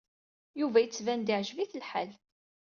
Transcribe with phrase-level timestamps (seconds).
[0.59, 2.11] Yuba yettban-d yeɛjeb-it lḥal.